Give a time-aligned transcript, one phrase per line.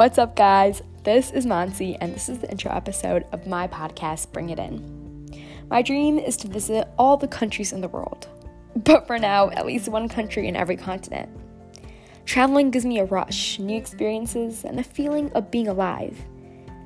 [0.00, 0.82] What's up, guys?
[1.04, 5.28] This is Monsi, and this is the intro episode of my podcast, Bring It In.
[5.68, 8.26] My dream is to visit all the countries in the world,
[8.74, 11.28] but for now, at least one country in every continent.
[12.24, 16.18] Traveling gives me a rush, new experiences, and the feeling of being alive.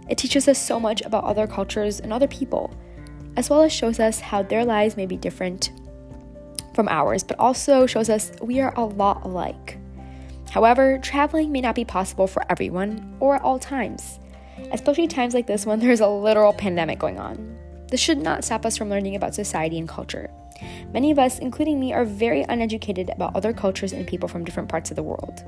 [0.08, 2.74] It teaches us so much about other cultures and other people,
[3.36, 5.70] as well as shows us how their lives may be different
[6.74, 9.73] from ours, but also shows us we are a lot alike.
[10.54, 14.20] However, traveling may not be possible for everyone or at all times,
[14.70, 17.58] especially times like this when there's a literal pandemic going on.
[17.90, 20.30] This should not stop us from learning about society and culture.
[20.92, 24.68] Many of us, including me, are very uneducated about other cultures and people from different
[24.68, 25.42] parts of the world.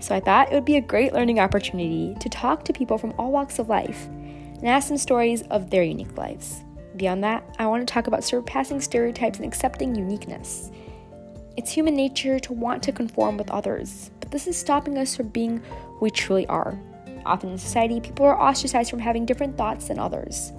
[0.00, 3.14] So I thought it would be a great learning opportunity to talk to people from
[3.16, 6.64] all walks of life and ask them stories of their unique lives.
[6.96, 10.72] Beyond that, I want to talk about surpassing stereotypes and accepting uniqueness.
[11.56, 15.62] It's human nature to want to conform with others, this is stopping us from being
[15.86, 16.76] who we truly are.
[17.24, 20.52] Often in society, people are ostracized from having different thoughts than others.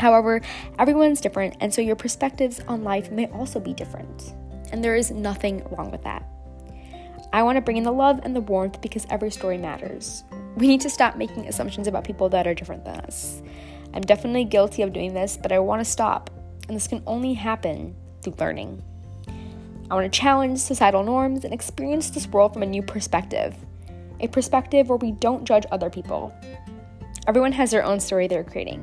[0.00, 0.40] However,
[0.76, 4.34] everyone's different, and so your perspectives on life may also be different.
[4.72, 6.26] And there is nothing wrong with that.
[7.32, 10.24] I want to bring in the love and the warmth because every story matters.
[10.56, 13.40] We need to stop making assumptions about people that are different than us.
[13.92, 16.28] I'm definitely guilty of doing this, but I want to stop,
[16.66, 18.82] and this can only happen through learning.
[19.90, 23.54] I want to challenge societal norms and experience this world from a new perspective
[24.20, 26.34] a perspective where we don't judge other people.
[27.26, 28.82] Everyone has their own story they're creating.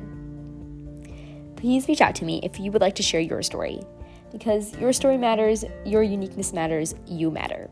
[1.56, 3.80] Please reach out to me if you would like to share your story,
[4.30, 7.70] because your story matters, your uniqueness matters, you matter.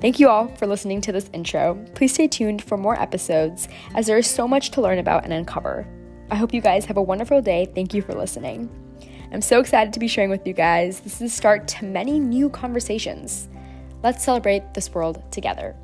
[0.00, 1.84] Thank you all for listening to this intro.
[1.94, 5.32] Please stay tuned for more episodes as there is so much to learn about and
[5.32, 5.86] uncover.
[6.30, 7.66] I hope you guys have a wonderful day.
[7.74, 8.87] Thank you for listening.
[9.30, 11.00] I'm so excited to be sharing with you guys.
[11.00, 13.48] This is the start to many new conversations.
[14.02, 15.76] Let's celebrate this world together.